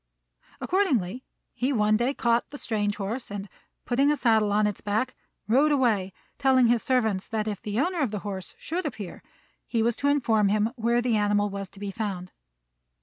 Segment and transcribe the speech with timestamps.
[0.59, 1.23] Accordingly,
[1.53, 3.47] he one day caught the strange horse and,
[3.85, 5.13] putting a saddle on its back,
[5.47, 9.21] rode away, telling his servant that if the owner of the horse should appear,
[9.67, 12.31] he was to inform him where the animal was to be found.